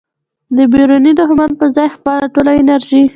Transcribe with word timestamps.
د 0.55 0.57
بیروني 0.71 1.11
دښمن 1.19 1.49
په 1.59 1.65
ځای 1.75 1.87
خپله 1.95 2.25
ټوله 2.33 2.51
انرژي 2.59 3.01